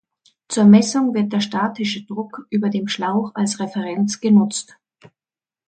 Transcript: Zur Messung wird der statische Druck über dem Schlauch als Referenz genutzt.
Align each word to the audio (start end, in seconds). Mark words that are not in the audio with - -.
Zur 0.47 0.63
Messung 0.63 1.13
wird 1.13 1.31
der 1.31 1.41
statische 1.41 2.03
Druck 2.07 2.47
über 2.49 2.71
dem 2.71 2.87
Schlauch 2.87 3.33
als 3.35 3.59
Referenz 3.59 4.19
genutzt. 4.19 4.75